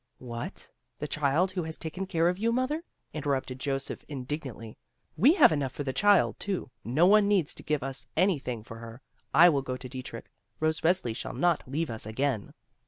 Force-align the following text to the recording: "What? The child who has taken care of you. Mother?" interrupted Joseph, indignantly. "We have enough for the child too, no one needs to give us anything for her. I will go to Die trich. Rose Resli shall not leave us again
"What? 0.17 0.67
The 0.97 1.07
child 1.07 1.51
who 1.51 1.61
has 1.61 1.77
taken 1.77 2.07
care 2.07 2.27
of 2.27 2.39
you. 2.39 2.51
Mother?" 2.51 2.83
interrupted 3.13 3.59
Joseph, 3.59 4.03
indignantly. 4.07 4.75
"We 5.15 5.35
have 5.35 5.51
enough 5.51 5.73
for 5.73 5.83
the 5.83 5.93
child 5.93 6.39
too, 6.39 6.71
no 6.83 7.05
one 7.05 7.27
needs 7.27 7.53
to 7.53 7.61
give 7.61 7.83
us 7.83 8.07
anything 8.17 8.63
for 8.63 8.77
her. 8.79 9.03
I 9.31 9.47
will 9.49 9.61
go 9.61 9.77
to 9.77 9.87
Die 9.87 10.01
trich. 10.01 10.23
Rose 10.59 10.81
Resli 10.81 11.15
shall 11.15 11.33
not 11.35 11.69
leave 11.69 11.91
us 11.91 12.07
again 12.07 12.55